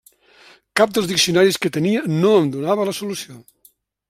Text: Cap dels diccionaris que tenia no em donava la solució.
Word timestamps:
Cap 0.79 0.95
dels 0.95 1.09
diccionaris 1.11 1.59
que 1.67 1.73
tenia 1.77 2.03
no 2.25 2.35
em 2.39 2.51
donava 2.57 2.89
la 2.91 2.97
solució. 3.03 3.41